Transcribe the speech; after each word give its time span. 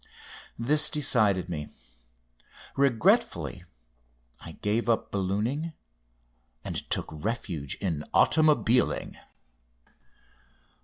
This 0.57 0.89
decided 0.89 1.47
me. 1.47 1.69
Regretfully 2.75 3.65
I 4.43 4.53
gave 4.53 4.89
up 4.89 5.11
ballooning 5.11 5.73
and 6.63 6.89
took 6.89 7.09
refuge 7.11 7.75
in 7.75 8.03
automobiling. 8.11 9.19